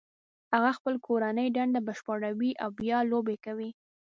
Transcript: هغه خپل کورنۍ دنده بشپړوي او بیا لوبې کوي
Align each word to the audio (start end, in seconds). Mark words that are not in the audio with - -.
هغه 0.53 0.71
خپل 0.77 0.95
کورنۍ 1.07 1.47
دنده 1.57 1.79
بشپړوي 1.87 2.51
او 2.63 2.69
بیا 2.79 2.97
لوبې 3.11 3.37
کوي 3.45 3.69